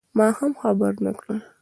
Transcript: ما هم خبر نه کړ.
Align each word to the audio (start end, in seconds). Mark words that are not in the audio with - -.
ما 0.17 0.27
هم 0.37 0.51
خبر 0.61 0.93
نه 1.05 1.11
کړ. 1.19 1.27